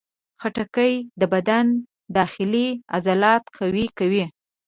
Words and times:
خټکی 0.41 0.93
د 1.19 1.21
بدن 1.33 1.65
داخلي 2.17 2.67
عضلات 2.95 3.43
قوي 3.57 3.85
کوي. 3.97 4.25